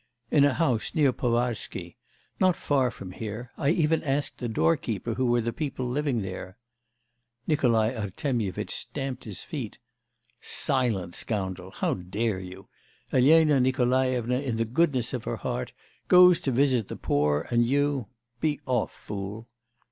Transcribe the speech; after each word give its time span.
'In 0.31 0.43
a 0.45 0.55
house, 0.55 0.95
near 0.95 1.13
Povarsky. 1.13 1.95
Not 2.39 2.55
far 2.55 2.89
from 2.89 3.11
here. 3.11 3.51
I 3.55 3.69
even 3.69 4.01
asked 4.01 4.39
the 4.39 4.47
doorkeeper 4.49 5.13
who 5.13 5.27
were 5.27 5.41
the 5.41 5.53
people 5.53 5.87
living 5.87 6.23
there.' 6.23 6.57
Nikolai 7.45 7.93
Artemyevitch 7.93 8.71
stamped 8.73 9.25
with 9.25 9.37
his 9.37 9.43
feet. 9.43 9.77
'Silence, 10.41 11.19
scoundrel! 11.19 11.69
How 11.69 11.93
dare 11.93 12.39
you?... 12.39 12.67
Elena 13.13 13.59
Nikolaevna, 13.59 14.39
in 14.39 14.57
the 14.57 14.65
goodness 14.65 15.13
of 15.13 15.25
her 15.25 15.37
heart, 15.37 15.71
goes 16.07 16.39
to 16.39 16.51
visit 16.51 16.87
the 16.87 16.95
poor 16.97 17.47
and 17.51 17.63
you... 17.67 18.07
Be 18.39 18.59
off, 18.65 18.91
fool! 18.91 19.49